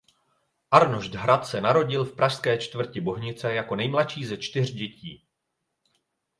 [0.71, 5.23] Arnošt Hrad se narodil v pražské čtvrti Bohnice jako nejmladší ze čtyř dětí.